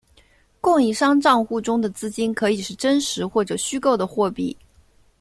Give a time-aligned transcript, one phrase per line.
[0.59, 4.57] 供应商帐户中的资金可以是真实或者虚构的货币。